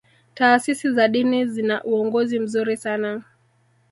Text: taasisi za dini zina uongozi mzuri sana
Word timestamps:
taasisi 0.33 0.91
za 0.91 1.07
dini 1.07 1.45
zina 1.45 1.83
uongozi 1.83 2.39
mzuri 2.39 2.77
sana 2.77 3.23